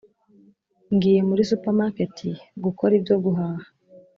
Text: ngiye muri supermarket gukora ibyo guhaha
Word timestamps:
ngiye 0.93 1.21
muri 1.29 1.41
supermarket 1.49 2.15
gukora 2.63 2.91
ibyo 2.99 3.15
guhaha 3.23 3.65